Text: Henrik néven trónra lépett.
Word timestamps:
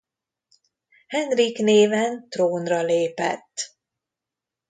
Henrik 1.07 1.57
néven 1.57 2.27
trónra 2.29 2.81
lépett. 2.81 3.73